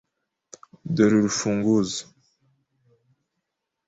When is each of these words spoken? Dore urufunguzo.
Dore 0.93 1.15
urufunguzo. 1.19 2.03